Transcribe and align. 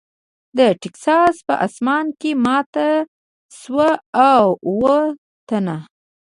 د 0.57 0.59
ټیکساس 0.81 1.35
په 1.47 1.53
اسمان 1.67 2.05
کې 2.19 2.31
ماته 2.45 2.89
شوه 3.59 3.89
او 4.31 4.45
اووه 4.67 4.97
تنه. 5.47 5.77